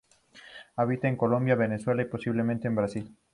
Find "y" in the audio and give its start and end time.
2.01-2.05